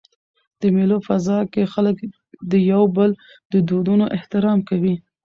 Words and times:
د 0.61 0.63
مېلو 0.75 0.97
په 1.01 1.03
فضا 1.07 1.39
کښي 1.53 1.63
خلک 1.73 1.97
د 2.51 2.53
یو 2.71 2.83
بل 2.97 3.11
د 3.51 3.53
دودونو 3.69 4.05
احترام 4.17 4.59
کوي. 4.69 4.95